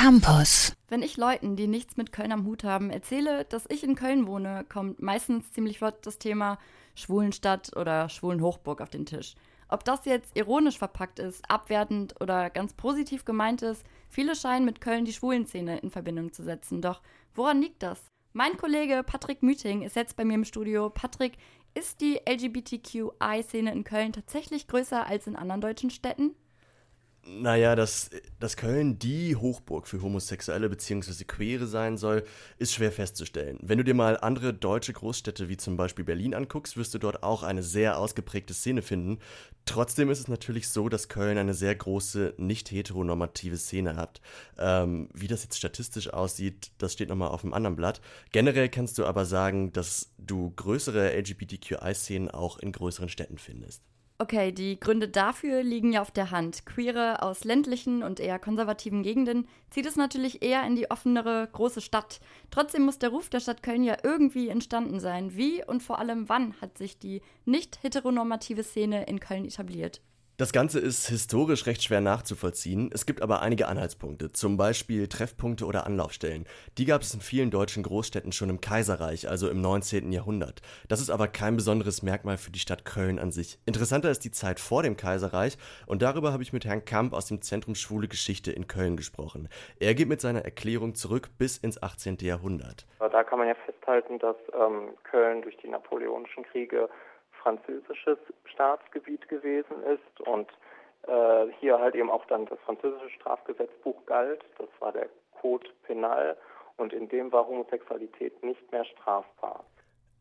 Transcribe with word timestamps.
Campus. 0.00 0.72
Wenn 0.88 1.02
ich 1.02 1.18
Leuten, 1.18 1.56
die 1.56 1.66
nichts 1.66 1.98
mit 1.98 2.10
Köln 2.10 2.32
am 2.32 2.46
Hut 2.46 2.64
haben, 2.64 2.88
erzähle, 2.88 3.44
dass 3.44 3.66
ich 3.68 3.84
in 3.84 3.96
Köln 3.96 4.26
wohne, 4.26 4.64
kommt 4.66 5.02
meistens 5.02 5.52
ziemlich 5.52 5.76
flott 5.76 6.06
das 6.06 6.18
Thema 6.18 6.58
Schwulenstadt 6.94 7.76
oder 7.76 8.08
Schwulenhochburg 8.08 8.80
auf 8.80 8.88
den 8.88 9.04
Tisch. 9.04 9.34
Ob 9.68 9.84
das 9.84 10.06
jetzt 10.06 10.34
ironisch 10.34 10.78
verpackt 10.78 11.18
ist, 11.18 11.44
abwertend 11.50 12.14
oder 12.18 12.48
ganz 12.48 12.72
positiv 12.72 13.26
gemeint 13.26 13.60
ist, 13.60 13.84
viele 14.08 14.34
scheinen 14.34 14.64
mit 14.64 14.80
Köln 14.80 15.04
die 15.04 15.12
Schwulenszene 15.12 15.80
in 15.80 15.90
Verbindung 15.90 16.32
zu 16.32 16.44
setzen. 16.44 16.80
Doch 16.80 17.02
woran 17.34 17.60
liegt 17.60 17.82
das? 17.82 18.00
Mein 18.32 18.56
Kollege 18.56 19.02
Patrick 19.04 19.42
Müting 19.42 19.82
ist 19.82 19.96
jetzt 19.96 20.16
bei 20.16 20.24
mir 20.24 20.36
im 20.36 20.46
Studio. 20.46 20.88
Patrick, 20.88 21.36
ist 21.74 22.00
die 22.00 22.18
LGBTQI-Szene 22.26 23.70
in 23.70 23.84
Köln 23.84 24.14
tatsächlich 24.14 24.66
größer 24.66 25.06
als 25.06 25.26
in 25.26 25.36
anderen 25.36 25.60
deutschen 25.60 25.90
Städten? 25.90 26.34
Naja, 27.22 27.76
dass, 27.76 28.08
dass 28.38 28.56
Köln 28.56 28.98
die 28.98 29.36
Hochburg 29.36 29.86
für 29.86 30.00
Homosexuelle 30.00 30.70
bzw. 30.70 31.24
Queere 31.24 31.66
sein 31.66 31.98
soll, 31.98 32.24
ist 32.56 32.72
schwer 32.72 32.90
festzustellen. 32.90 33.58
Wenn 33.60 33.76
du 33.76 33.84
dir 33.84 33.92
mal 33.92 34.16
andere 34.16 34.54
deutsche 34.54 34.94
Großstädte 34.94 35.50
wie 35.50 35.58
zum 35.58 35.76
Beispiel 35.76 36.04
Berlin 36.04 36.34
anguckst, 36.34 36.78
wirst 36.78 36.94
du 36.94 36.98
dort 36.98 37.22
auch 37.22 37.42
eine 37.42 37.62
sehr 37.62 37.98
ausgeprägte 37.98 38.54
Szene 38.54 38.80
finden. 38.80 39.18
Trotzdem 39.66 40.10
ist 40.10 40.18
es 40.20 40.28
natürlich 40.28 40.68
so, 40.68 40.88
dass 40.88 41.08
Köln 41.08 41.36
eine 41.36 41.52
sehr 41.52 41.74
große, 41.74 42.34
nicht 42.38 42.70
heteronormative 42.70 43.58
Szene 43.58 43.96
hat. 43.96 44.22
Ähm, 44.58 45.10
wie 45.12 45.28
das 45.28 45.42
jetzt 45.42 45.58
statistisch 45.58 46.10
aussieht, 46.10 46.72
das 46.78 46.94
steht 46.94 47.10
nochmal 47.10 47.28
auf 47.28 47.44
einem 47.44 47.52
anderen 47.52 47.76
Blatt. 47.76 48.00
Generell 48.32 48.70
kannst 48.70 48.96
du 48.96 49.04
aber 49.04 49.26
sagen, 49.26 49.74
dass 49.74 50.14
du 50.16 50.52
größere 50.56 51.12
LGBTQI-Szenen 51.20 52.30
auch 52.30 52.58
in 52.58 52.72
größeren 52.72 53.10
Städten 53.10 53.36
findest. 53.36 53.82
Okay, 54.20 54.52
die 54.52 54.78
Gründe 54.78 55.08
dafür 55.08 55.62
liegen 55.62 55.94
ja 55.94 56.02
auf 56.02 56.10
der 56.10 56.30
Hand. 56.30 56.66
Queere 56.66 57.22
aus 57.22 57.44
ländlichen 57.44 58.02
und 58.02 58.20
eher 58.20 58.38
konservativen 58.38 59.02
Gegenden 59.02 59.48
zieht 59.70 59.86
es 59.86 59.96
natürlich 59.96 60.42
eher 60.42 60.62
in 60.66 60.76
die 60.76 60.90
offenere 60.90 61.48
große 61.50 61.80
Stadt. 61.80 62.20
Trotzdem 62.50 62.82
muss 62.82 62.98
der 62.98 63.08
Ruf 63.08 63.30
der 63.30 63.40
Stadt 63.40 63.62
Köln 63.62 63.82
ja 63.82 63.96
irgendwie 64.02 64.50
entstanden 64.50 65.00
sein. 65.00 65.36
Wie 65.36 65.64
und 65.64 65.82
vor 65.82 65.98
allem 65.98 66.28
wann 66.28 66.52
hat 66.60 66.76
sich 66.76 66.98
die 66.98 67.22
nicht 67.46 67.82
heteronormative 67.82 68.62
Szene 68.62 69.04
in 69.04 69.20
Köln 69.20 69.46
etabliert? 69.46 70.02
Das 70.40 70.54
Ganze 70.54 70.80
ist 70.80 71.06
historisch 71.06 71.66
recht 71.66 71.82
schwer 71.82 72.00
nachzuvollziehen. 72.00 72.90
Es 72.94 73.04
gibt 73.04 73.20
aber 73.20 73.42
einige 73.42 73.68
Anhaltspunkte, 73.68 74.32
zum 74.32 74.56
Beispiel 74.56 75.06
Treffpunkte 75.06 75.66
oder 75.66 75.84
Anlaufstellen. 75.84 76.46
Die 76.78 76.86
gab 76.86 77.02
es 77.02 77.12
in 77.12 77.20
vielen 77.20 77.50
deutschen 77.50 77.82
Großstädten 77.82 78.32
schon 78.32 78.48
im 78.48 78.58
Kaiserreich, 78.58 79.28
also 79.28 79.50
im 79.50 79.60
19. 79.60 80.10
Jahrhundert. 80.12 80.62
Das 80.88 81.02
ist 81.02 81.10
aber 81.10 81.28
kein 81.28 81.56
besonderes 81.56 82.02
Merkmal 82.02 82.38
für 82.38 82.50
die 82.50 82.58
Stadt 82.58 82.86
Köln 82.86 83.18
an 83.18 83.32
sich. 83.32 83.58
Interessanter 83.66 84.10
ist 84.10 84.24
die 84.24 84.30
Zeit 84.30 84.60
vor 84.60 84.82
dem 84.82 84.96
Kaiserreich 84.96 85.58
und 85.86 86.00
darüber 86.00 86.32
habe 86.32 86.42
ich 86.42 86.54
mit 86.54 86.64
Herrn 86.64 86.86
Kamp 86.86 87.12
aus 87.12 87.26
dem 87.26 87.42
Zentrum 87.42 87.74
Schwule 87.74 88.08
Geschichte 88.08 88.50
in 88.50 88.66
Köln 88.66 88.96
gesprochen. 88.96 89.46
Er 89.78 89.92
geht 89.92 90.08
mit 90.08 90.22
seiner 90.22 90.46
Erklärung 90.46 90.94
zurück 90.94 91.28
bis 91.36 91.58
ins 91.58 91.82
18. 91.82 92.16
Jahrhundert. 92.22 92.86
Da 92.98 93.24
kann 93.24 93.40
man 93.40 93.48
ja 93.48 93.56
festhalten, 93.66 94.18
dass 94.18 94.36
ähm, 94.58 94.94
Köln 95.02 95.42
durch 95.42 95.58
die 95.58 95.68
napoleonischen 95.68 96.44
Kriege 96.44 96.88
französisches 97.42 98.18
Staatsgebiet 98.44 99.28
gewesen 99.28 99.82
ist 99.84 100.20
und 100.26 100.48
äh, 101.06 101.46
hier 101.60 101.78
halt 101.78 101.94
eben 101.94 102.10
auch 102.10 102.24
dann 102.26 102.46
das 102.46 102.58
französische 102.60 103.10
Strafgesetzbuch 103.10 104.04
galt. 104.06 104.44
Das 104.58 104.68
war 104.80 104.92
der 104.92 105.08
Code 105.40 105.68
Penal 105.84 106.36
und 106.76 106.92
in 106.92 107.08
dem 107.08 107.32
war 107.32 107.46
Homosexualität 107.46 108.42
nicht 108.42 108.70
mehr 108.72 108.84
strafbar. 108.84 109.64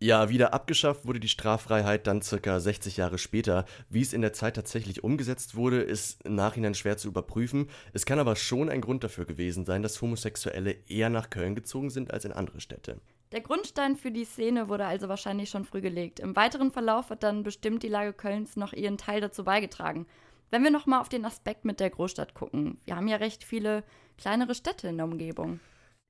Ja, 0.01 0.29
wieder 0.29 0.53
abgeschafft 0.53 1.05
wurde 1.05 1.19
die 1.19 1.27
Straffreiheit 1.27 2.07
dann 2.07 2.21
circa 2.21 2.61
60 2.61 2.95
Jahre 2.95 3.17
später. 3.17 3.65
Wie 3.89 4.01
es 4.01 4.13
in 4.13 4.21
der 4.21 4.31
Zeit 4.31 4.55
tatsächlich 4.55 5.03
umgesetzt 5.03 5.57
wurde, 5.57 5.81
ist 5.81 6.25
im 6.25 6.35
Nachhinein 6.35 6.73
schwer 6.73 6.95
zu 6.95 7.09
überprüfen. 7.09 7.69
Es 7.91 8.05
kann 8.05 8.17
aber 8.17 8.37
schon 8.37 8.69
ein 8.69 8.79
Grund 8.79 9.03
dafür 9.03 9.25
gewesen 9.25 9.65
sein, 9.65 9.83
dass 9.83 10.01
Homosexuelle 10.01 10.77
eher 10.87 11.09
nach 11.09 11.29
Köln 11.29 11.53
gezogen 11.53 11.89
sind 11.89 12.13
als 12.13 12.23
in 12.23 12.31
andere 12.31 12.61
Städte. 12.61 13.01
Der 13.31 13.41
Grundstein 13.41 13.95
für 13.95 14.09
die 14.09 14.25
Szene 14.25 14.69
wurde 14.69 14.87
also 14.87 15.07
wahrscheinlich 15.07 15.51
schon 15.51 15.63
früh 15.63 15.81
gelegt. 15.81 16.19
Im 16.19 16.35
weiteren 16.35 16.71
Verlauf 16.71 17.11
hat 17.11 17.21
dann 17.21 17.43
bestimmt 17.43 17.83
die 17.83 17.87
Lage 17.87 18.11
Kölns 18.11 18.55
noch 18.55 18.73
ihren 18.73 18.97
Teil 18.97 19.21
dazu 19.21 19.43
beigetragen. 19.43 20.07
Wenn 20.49 20.63
wir 20.63 20.71
nochmal 20.71 20.99
auf 20.99 21.09
den 21.09 21.25
Aspekt 21.25 21.63
mit 21.63 21.79
der 21.79 21.91
Großstadt 21.91 22.33
gucken, 22.33 22.79
wir 22.85 22.95
haben 22.95 23.07
ja 23.07 23.17
recht 23.17 23.43
viele 23.43 23.83
kleinere 24.17 24.55
Städte 24.55 24.87
in 24.87 24.97
der 24.97 25.05
Umgebung. 25.05 25.59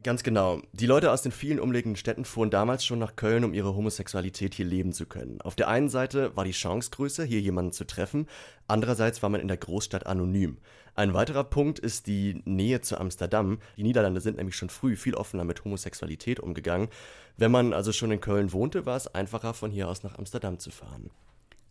Ganz 0.02 0.24
genau. 0.24 0.62
Die 0.72 0.86
Leute 0.86 1.12
aus 1.12 1.24
den 1.24 1.34
vielen 1.34 1.60
umliegenden 1.60 1.98
Städten 1.98 2.24
fuhren 2.24 2.50
damals 2.50 2.86
schon 2.86 3.00
nach 3.00 3.18
Köln, 3.18 3.44
um 3.44 3.54
ihre 3.54 3.76
Homosexualität 3.76 4.54
hier 4.54 4.66
leben 4.66 4.94
zu 4.94 5.06
können. 5.06 5.42
Auf 5.42 5.56
der 5.56 5.68
einen 5.68 5.90
Seite 5.90 6.38
war 6.38 6.46
die 6.46 6.52
Chance 6.52 6.92
größer, 6.92 7.26
hier 7.26 7.42
jemanden 7.42 7.74
zu 7.74 7.86
treffen, 7.86 8.26
andererseits 8.66 9.22
war 9.22 9.30
man 9.30 9.42
in 9.42 9.50
der 9.50 9.58
Großstadt 9.58 10.06
anonym. 10.06 10.60
Ein 10.96 11.14
weiterer 11.14 11.44
Punkt 11.44 11.80
ist 11.80 12.08
die 12.08 12.42
Nähe 12.46 12.80
zu 12.80 12.98
Amsterdam. 12.98 13.60
Die 13.76 13.84
Niederlande 13.84 14.22
sind 14.22 14.38
nämlich 14.38 14.56
schon 14.56 14.70
früh 14.70 14.96
viel 14.96 15.16
offener 15.16 15.44
mit 15.44 15.66
Homosexualität 15.66 16.40
umgegangen. 16.40 16.88
Wenn 17.36 17.52
man 17.52 17.74
also 17.74 17.92
schon 17.92 18.12
in 18.12 18.22
Köln 18.22 18.54
wohnte, 18.54 18.86
war 18.86 18.96
es 18.96 19.14
einfacher, 19.14 19.54
von 19.54 19.70
hier 19.70 19.90
aus 19.90 20.04
nach 20.04 20.18
Amsterdam 20.18 20.60
zu 20.60 20.72
fahren. 20.72 21.10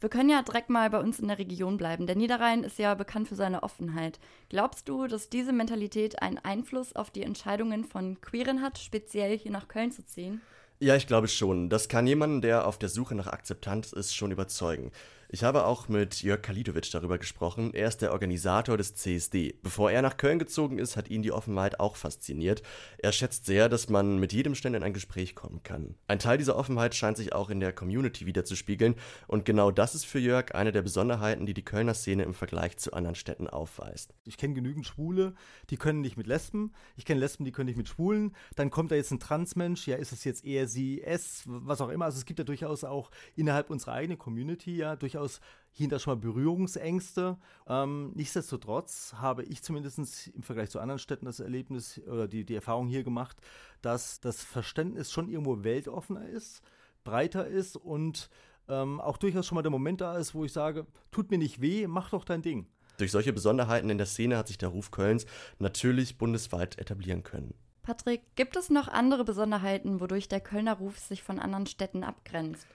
Wir 0.00 0.08
können 0.08 0.28
ja 0.30 0.42
direkt 0.42 0.70
mal 0.70 0.88
bei 0.90 1.00
uns 1.00 1.18
in 1.18 1.26
der 1.26 1.38
Region 1.38 1.76
bleiben. 1.76 2.06
Der 2.06 2.14
Niederrhein 2.14 2.62
ist 2.62 2.78
ja 2.78 2.94
bekannt 2.94 3.26
für 3.26 3.34
seine 3.34 3.64
Offenheit. 3.64 4.20
Glaubst 4.48 4.88
du, 4.88 5.08
dass 5.08 5.28
diese 5.28 5.52
Mentalität 5.52 6.22
einen 6.22 6.38
Einfluss 6.38 6.94
auf 6.94 7.10
die 7.10 7.24
Entscheidungen 7.24 7.84
von 7.84 8.20
Queeren 8.20 8.62
hat, 8.62 8.78
speziell 8.78 9.36
hier 9.36 9.50
nach 9.50 9.66
Köln 9.66 9.90
zu 9.90 10.06
ziehen? 10.06 10.40
Ja, 10.78 10.94
ich 10.94 11.08
glaube 11.08 11.26
schon. 11.26 11.68
Das 11.68 11.88
kann 11.88 12.06
jemanden, 12.06 12.40
der 12.40 12.68
auf 12.68 12.78
der 12.78 12.88
Suche 12.88 13.16
nach 13.16 13.26
Akzeptanz 13.26 13.92
ist, 13.92 14.14
schon 14.14 14.30
überzeugen. 14.30 14.92
Ich 15.30 15.44
habe 15.44 15.66
auch 15.66 15.88
mit 15.88 16.22
Jörg 16.22 16.40
Kalitovic 16.40 16.90
darüber 16.90 17.18
gesprochen. 17.18 17.74
Er 17.74 17.88
ist 17.88 18.00
der 18.00 18.12
Organisator 18.12 18.78
des 18.78 18.94
CSD. 18.94 19.58
Bevor 19.62 19.90
er 19.90 20.00
nach 20.00 20.16
Köln 20.16 20.38
gezogen 20.38 20.78
ist, 20.78 20.96
hat 20.96 21.10
ihn 21.10 21.20
die 21.20 21.32
Offenheit 21.32 21.80
auch 21.80 21.96
fasziniert. 21.96 22.62
Er 22.96 23.12
schätzt 23.12 23.44
sehr, 23.44 23.68
dass 23.68 23.90
man 23.90 24.18
mit 24.18 24.32
jedem 24.32 24.54
Ständer 24.54 24.78
in 24.78 24.82
ein 24.82 24.94
Gespräch 24.94 25.34
kommen 25.34 25.62
kann. 25.62 25.96
Ein 26.06 26.18
Teil 26.18 26.38
dieser 26.38 26.56
Offenheit 26.56 26.94
scheint 26.94 27.18
sich 27.18 27.34
auch 27.34 27.50
in 27.50 27.60
der 27.60 27.74
Community 27.74 28.24
wiederzuspiegeln. 28.24 28.94
Und 29.26 29.44
genau 29.44 29.70
das 29.70 29.94
ist 29.94 30.06
für 30.06 30.18
Jörg 30.18 30.54
eine 30.54 30.72
der 30.72 30.80
Besonderheiten, 30.80 31.44
die 31.44 31.52
die 31.52 31.64
Kölner 31.64 31.92
Szene 31.92 32.22
im 32.22 32.32
Vergleich 32.32 32.78
zu 32.78 32.94
anderen 32.94 33.14
Städten 33.14 33.48
aufweist. 33.48 34.14
Ich 34.24 34.38
kenne 34.38 34.54
genügend 34.54 34.86
Schwule, 34.86 35.34
die 35.68 35.76
können 35.76 36.00
nicht 36.00 36.16
mit 36.16 36.26
Lesben. 36.26 36.72
Ich 36.96 37.04
kenne 37.04 37.20
Lesben, 37.20 37.44
die 37.44 37.52
können 37.52 37.66
nicht 37.66 37.76
mit 37.76 37.88
Schwulen. 37.88 38.34
Dann 38.56 38.70
kommt 38.70 38.92
da 38.92 38.94
jetzt 38.94 39.10
ein 39.10 39.20
Transmensch. 39.20 39.86
Ja, 39.88 39.96
ist 39.96 40.12
es 40.12 40.24
jetzt 40.24 40.42
eher 40.42 40.66
sie, 40.66 41.02
es, 41.02 41.42
was 41.44 41.82
auch 41.82 41.90
immer. 41.90 42.06
Also 42.06 42.16
es 42.16 42.24
gibt 42.24 42.38
ja 42.38 42.46
durchaus 42.46 42.82
auch 42.82 43.10
innerhalb 43.36 43.68
unserer 43.68 43.92
eigenen 43.92 44.16
Community 44.16 44.74
ja 44.74 44.96
durchaus 44.96 45.17
durchaus 45.18 45.40
hier 45.70 45.92
und 45.92 46.00
schon 46.00 46.14
mal 46.14 46.20
Berührungsängste. 46.20 47.36
Ähm, 47.66 48.12
nichtsdestotrotz 48.14 49.14
habe 49.18 49.44
ich 49.44 49.62
zumindest 49.62 50.28
im 50.28 50.42
Vergleich 50.42 50.70
zu 50.70 50.80
anderen 50.80 50.98
Städten 50.98 51.26
das 51.26 51.40
Erlebnis 51.40 52.00
oder 52.06 52.26
die, 52.26 52.44
die 52.44 52.54
Erfahrung 52.54 52.88
hier 52.88 53.04
gemacht, 53.04 53.36
dass 53.82 54.20
das 54.20 54.42
Verständnis 54.42 55.12
schon 55.12 55.28
irgendwo 55.28 55.62
weltoffener 55.62 56.28
ist, 56.28 56.62
breiter 57.04 57.46
ist 57.46 57.76
und 57.76 58.28
ähm, 58.68 59.00
auch 59.00 59.16
durchaus 59.16 59.46
schon 59.46 59.56
mal 59.56 59.62
der 59.62 59.70
Moment 59.70 60.00
da 60.00 60.16
ist, 60.18 60.34
wo 60.34 60.44
ich 60.44 60.52
sage, 60.52 60.86
tut 61.10 61.30
mir 61.30 61.38
nicht 61.38 61.60
weh, 61.60 61.86
mach 61.86 62.10
doch 62.10 62.24
dein 62.24 62.42
Ding. 62.42 62.66
Durch 62.98 63.12
solche 63.12 63.32
Besonderheiten 63.32 63.90
in 63.90 63.98
der 63.98 64.08
Szene 64.08 64.36
hat 64.36 64.48
sich 64.48 64.58
der 64.58 64.70
Ruf 64.70 64.90
Kölns 64.90 65.24
natürlich 65.60 66.18
bundesweit 66.18 66.78
etablieren 66.78 67.22
können. 67.22 67.54
Patrick, 67.82 68.22
gibt 68.34 68.56
es 68.56 68.68
noch 68.68 68.88
andere 68.88 69.24
Besonderheiten, 69.24 70.00
wodurch 70.00 70.28
der 70.28 70.40
Kölner 70.40 70.74
Ruf 70.74 70.98
sich 70.98 71.22
von 71.22 71.38
anderen 71.38 71.66
Städten 71.66 72.02
abgrenzt? 72.02 72.66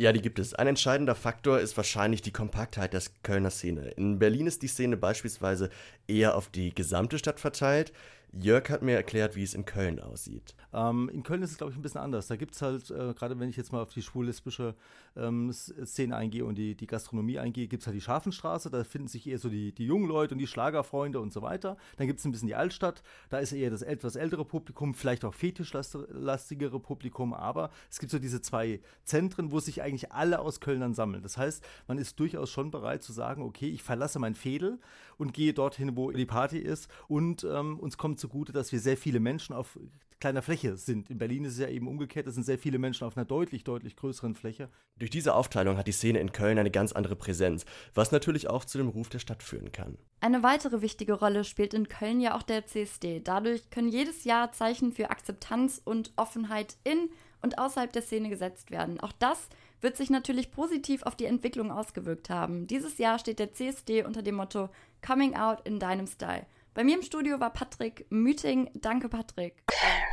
Ja, 0.00 0.12
die 0.12 0.22
gibt 0.22 0.38
es. 0.38 0.54
Ein 0.54 0.68
entscheidender 0.68 1.16
Faktor 1.16 1.58
ist 1.58 1.76
wahrscheinlich 1.76 2.22
die 2.22 2.30
Kompaktheit 2.30 2.92
der 2.92 3.02
Kölner 3.24 3.50
Szene. 3.50 3.88
In 3.96 4.20
Berlin 4.20 4.46
ist 4.46 4.62
die 4.62 4.68
Szene 4.68 4.96
beispielsweise 4.96 5.70
eher 6.06 6.36
auf 6.36 6.48
die 6.48 6.72
gesamte 6.72 7.18
Stadt 7.18 7.40
verteilt. 7.40 7.92
Jörg 8.32 8.68
hat 8.68 8.82
mir 8.82 8.94
erklärt, 8.94 9.36
wie 9.36 9.42
es 9.42 9.54
in 9.54 9.64
Köln 9.64 10.00
aussieht. 10.00 10.54
Ähm, 10.72 11.08
in 11.08 11.22
Köln 11.22 11.42
ist 11.42 11.52
es, 11.52 11.58
glaube 11.58 11.72
ich, 11.72 11.78
ein 11.78 11.82
bisschen 11.82 12.00
anders. 12.00 12.26
Da 12.26 12.36
gibt 12.36 12.54
es 12.54 12.62
halt, 12.62 12.90
äh, 12.90 13.14
gerade 13.14 13.38
wenn 13.40 13.48
ich 13.48 13.56
jetzt 13.56 13.72
mal 13.72 13.80
auf 13.80 13.92
die 13.92 14.02
schwul-lesbische 14.02 14.74
ähm, 15.16 15.50
Szene 15.52 16.14
eingehe 16.14 16.44
und 16.44 16.56
die, 16.56 16.74
die 16.74 16.86
Gastronomie 16.86 17.38
eingehe, 17.38 17.68
gibt 17.68 17.82
es 17.82 17.86
halt 17.86 17.96
die 17.96 18.02
Scharfenstraße. 18.02 18.70
Da 18.70 18.84
finden 18.84 19.08
sich 19.08 19.26
eher 19.26 19.38
so 19.38 19.48
die, 19.48 19.72
die 19.72 19.86
jungen 19.86 20.06
Leute 20.08 20.34
und 20.34 20.38
die 20.38 20.46
Schlagerfreunde 20.46 21.20
und 21.20 21.32
so 21.32 21.40
weiter. 21.40 21.78
Dann 21.96 22.06
gibt 22.06 22.18
es 22.18 22.26
ein 22.26 22.32
bisschen 22.32 22.48
die 22.48 22.54
Altstadt. 22.54 23.02
Da 23.30 23.38
ist 23.38 23.52
eher 23.52 23.70
das 23.70 23.82
etwas 23.82 24.14
ältere 24.14 24.44
Publikum, 24.44 24.94
vielleicht 24.94 25.24
auch 25.24 25.34
fetischlastigere 25.34 26.80
Publikum. 26.80 27.32
Aber 27.32 27.70
es 27.90 27.98
gibt 27.98 28.12
so 28.12 28.18
diese 28.18 28.42
zwei 28.42 28.80
Zentren, 29.04 29.52
wo 29.52 29.60
sich 29.60 29.82
eigentlich 29.82 30.12
alle 30.12 30.40
aus 30.40 30.60
Köln 30.60 30.80
dann 30.80 30.94
sammeln. 30.94 31.22
Das 31.22 31.38
heißt, 31.38 31.64
man 31.86 31.96
ist 31.96 32.20
durchaus 32.20 32.50
schon 32.50 32.70
bereit 32.70 33.02
zu 33.02 33.12
sagen, 33.12 33.42
okay, 33.42 33.68
ich 33.68 33.82
verlasse 33.82 34.18
mein 34.18 34.34
Fädel 34.34 34.78
und 35.16 35.32
gehe 35.32 35.52
dorthin, 35.54 35.96
wo 35.96 36.10
die 36.10 36.26
Party 36.26 36.58
ist. 36.58 36.88
Und 37.08 37.44
ähm, 37.44 37.78
uns 37.78 37.96
kommt 37.96 38.17
zugute, 38.18 38.52
dass 38.52 38.72
wir 38.72 38.80
sehr 38.80 38.96
viele 38.96 39.20
Menschen 39.20 39.54
auf 39.54 39.78
kleiner 40.20 40.42
Fläche 40.42 40.76
sind. 40.76 41.10
In 41.10 41.18
Berlin 41.18 41.44
ist 41.44 41.54
es 41.54 41.60
ja 41.60 41.68
eben 41.68 41.86
umgekehrt, 41.86 42.26
es 42.26 42.34
sind 42.34 42.44
sehr 42.44 42.58
viele 42.58 42.78
Menschen 42.78 43.06
auf 43.06 43.16
einer 43.16 43.24
deutlich, 43.24 43.64
deutlich 43.64 43.96
größeren 43.96 44.34
Fläche. 44.34 44.68
Durch 44.96 45.10
diese 45.10 45.34
Aufteilung 45.34 45.76
hat 45.76 45.86
die 45.86 45.92
Szene 45.92 46.18
in 46.18 46.32
Köln 46.32 46.58
eine 46.58 46.70
ganz 46.70 46.92
andere 46.92 47.16
Präsenz, 47.16 47.64
was 47.94 48.10
natürlich 48.10 48.50
auch 48.50 48.64
zu 48.64 48.78
dem 48.78 48.88
Ruf 48.88 49.08
der 49.08 49.20
Stadt 49.20 49.42
führen 49.42 49.70
kann. 49.72 49.96
Eine 50.20 50.42
weitere 50.42 50.82
wichtige 50.82 51.12
Rolle 51.12 51.44
spielt 51.44 51.72
in 51.72 51.88
Köln 51.88 52.20
ja 52.20 52.36
auch 52.36 52.42
der 52.42 52.66
CSD. 52.66 53.20
Dadurch 53.20 53.70
können 53.70 53.88
jedes 53.88 54.24
Jahr 54.24 54.52
Zeichen 54.52 54.92
für 54.92 55.10
Akzeptanz 55.10 55.80
und 55.84 56.12
Offenheit 56.16 56.76
in 56.84 57.10
und 57.40 57.58
außerhalb 57.58 57.92
der 57.92 58.02
Szene 58.02 58.28
gesetzt 58.28 58.70
werden. 58.70 58.98
Auch 59.00 59.12
das 59.12 59.48
wird 59.80 59.96
sich 59.96 60.10
natürlich 60.10 60.50
positiv 60.50 61.04
auf 61.04 61.14
die 61.14 61.26
Entwicklung 61.26 61.70
ausgewirkt 61.70 62.30
haben. 62.30 62.66
Dieses 62.66 62.98
Jahr 62.98 63.18
steht 63.20 63.38
der 63.38 63.52
CSD 63.52 64.02
unter 64.02 64.22
dem 64.22 64.34
Motto 64.34 64.70
Coming 65.06 65.36
Out 65.36 65.60
in 65.64 65.78
deinem 65.78 66.08
Style. 66.08 66.46
Bei 66.78 66.84
mir 66.84 66.94
im 66.94 67.02
Studio 67.02 67.40
war 67.40 67.52
Patrick 67.52 68.06
Müting. 68.08 68.70
Danke, 68.72 69.08
Patrick. 69.08 69.66
Campus. 69.66 70.07